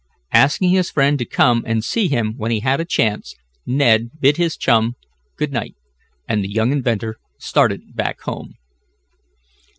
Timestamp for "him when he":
2.07-2.61